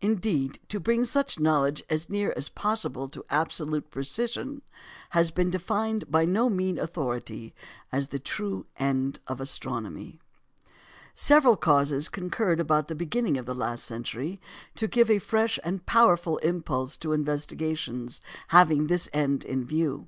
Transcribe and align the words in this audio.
Indeed, 0.00 0.60
to 0.68 0.78
bring 0.78 1.02
such 1.02 1.40
knowledge 1.40 1.82
as 1.90 2.08
near 2.08 2.32
as 2.36 2.48
possible 2.48 3.08
to 3.08 3.24
absolute 3.28 3.90
precision 3.90 4.62
has 5.10 5.32
been 5.32 5.50
defined 5.50 6.08
by 6.08 6.24
no 6.24 6.48
mean 6.48 6.78
authority 6.78 7.52
as 7.90 8.06
the 8.06 8.20
true 8.20 8.64
end 8.78 9.18
of 9.26 9.40
astronomy. 9.40 10.20
Several 11.16 11.56
causes 11.56 12.08
concurred 12.08 12.60
about 12.60 12.86
the 12.86 12.94
beginning 12.94 13.36
of 13.36 13.46
the 13.46 13.56
last 13.56 13.82
century 13.82 14.40
to 14.76 14.86
give 14.86 15.10
a 15.10 15.18
fresh 15.18 15.58
and 15.64 15.84
powerful 15.84 16.38
impulse 16.38 16.96
to 16.98 17.12
investigations 17.12 18.22
having 18.54 18.86
this 18.86 19.08
end 19.12 19.44
in 19.44 19.64
view. 19.64 20.06